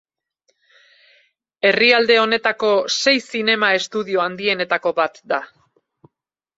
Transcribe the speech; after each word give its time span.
Herrialde 1.69 2.17
honetako 2.23 2.71
sei 2.97 3.15
zinema 3.35 3.73
estudio 3.83 4.27
handienetako 4.27 4.99
bat 5.05 5.25
da. 5.35 5.45